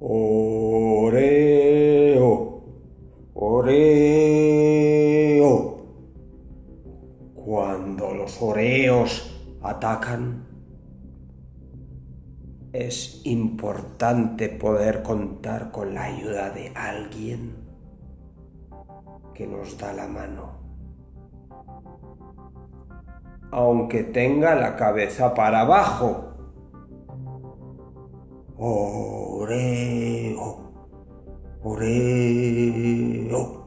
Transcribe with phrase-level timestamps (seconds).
[0.00, 1.44] Oreo,
[3.34, 4.64] Oreo.
[7.34, 9.30] Cuando los Oreos
[9.62, 10.44] atacan,
[12.74, 17.54] es importante poder contar con la ayuda de alguien
[19.32, 20.54] que nos da la mano.
[23.52, 26.32] Aunque tenga la cabeza para abajo.
[28.56, 29.73] Oreo,
[31.66, 33.64] 俺を